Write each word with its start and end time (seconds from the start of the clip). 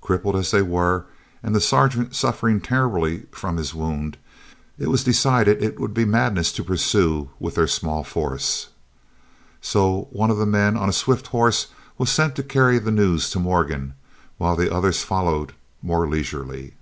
Crippled 0.00 0.36
as 0.36 0.52
they 0.52 0.62
were, 0.62 1.04
and 1.42 1.54
the 1.54 1.60
Sergeant 1.60 2.14
suffering 2.14 2.62
terribly 2.62 3.26
from 3.30 3.58
his 3.58 3.74
wound, 3.74 4.16
it 4.78 4.88
was 4.88 5.04
decided 5.04 5.62
it 5.62 5.78
would 5.78 5.92
be 5.92 6.06
madness 6.06 6.50
to 6.52 6.64
pursue 6.64 7.28
with 7.38 7.56
their 7.56 7.66
small 7.66 8.02
force. 8.02 8.68
So 9.60 10.08
one 10.10 10.30
of 10.30 10.38
the 10.38 10.46
men 10.46 10.78
on 10.78 10.88
a 10.88 10.94
swift 10.94 11.26
horse 11.26 11.66
was 11.98 12.08
sent 12.08 12.34
to 12.36 12.42
carry 12.42 12.78
the 12.78 12.90
news 12.90 13.28
to 13.32 13.38
Morgan, 13.38 13.92
while 14.38 14.56
the 14.56 14.72
others 14.74 15.02
followed 15.02 15.52
more 15.82 16.08
leisurely. 16.08 16.72